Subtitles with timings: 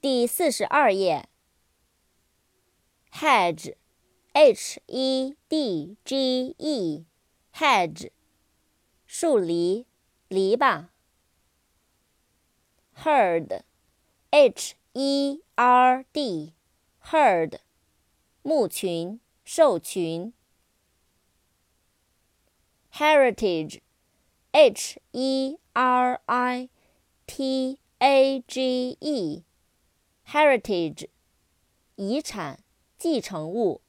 [0.00, 1.28] 第四十二页
[3.12, 8.10] ，hedge，h e d g e，hedge，
[9.04, 9.86] 树篱、
[10.28, 10.86] 篱笆。
[12.96, 17.58] herd，h e r d，herd，
[18.40, 20.32] 牧群、兽群。
[22.90, 26.70] heritage，h e r i
[27.26, 29.49] t a g e。
[30.32, 31.08] Heritage，
[31.96, 32.62] 遗产，
[32.96, 33.82] 继承物。